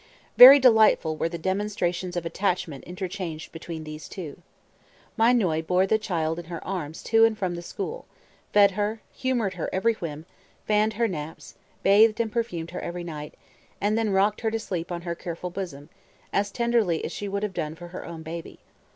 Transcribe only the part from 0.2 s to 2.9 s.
Very delightful were the demonstrations of attachment